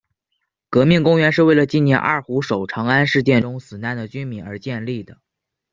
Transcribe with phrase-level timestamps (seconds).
[0.71, 5.21] 革命公园是为了纪念二虎守长安事件中死难的军民而建立的。